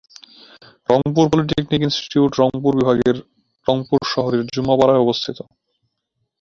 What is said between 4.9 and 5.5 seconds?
অবস্থিত।